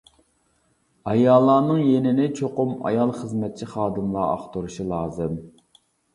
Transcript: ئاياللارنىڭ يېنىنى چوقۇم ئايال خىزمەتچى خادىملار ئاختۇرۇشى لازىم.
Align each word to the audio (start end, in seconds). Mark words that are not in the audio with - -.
ئاياللارنىڭ 1.11 1.81
يېنىنى 1.89 2.25
چوقۇم 2.39 2.73
ئايال 2.91 3.13
خىزمەتچى 3.19 3.69
خادىملار 3.75 4.27
ئاختۇرۇشى 4.33 4.89
لازىم. 4.95 5.39